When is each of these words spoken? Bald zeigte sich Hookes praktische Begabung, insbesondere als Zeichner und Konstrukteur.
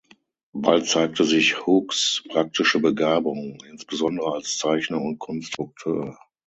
Bald 0.55 0.87
zeigte 0.87 1.25
sich 1.25 1.67
Hookes 1.67 2.23
praktische 2.27 2.79
Begabung, 2.79 3.59
insbesondere 3.69 4.33
als 4.33 4.57
Zeichner 4.57 4.99
und 4.99 5.19
Konstrukteur. 5.19 6.17